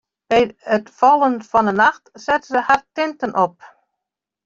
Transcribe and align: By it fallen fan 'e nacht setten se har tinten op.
By 0.29 0.37
it 0.75 0.87
fallen 0.99 1.35
fan 1.51 1.69
'e 1.71 1.75
nacht 1.81 2.05
setten 2.25 2.51
se 2.55 2.59
har 2.67 2.83
tinten 2.95 3.33
op. 3.45 3.55